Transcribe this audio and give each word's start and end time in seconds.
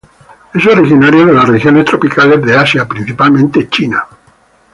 Es 0.51 0.65
originario 0.65 1.27
de 1.27 1.33
las 1.33 1.47
regiones 1.47 1.85
tropicales 1.85 2.41
de 2.43 2.55
Asia, 2.55 2.87
principalmente 2.87 3.59
en 3.59 3.69
China. 3.69 4.07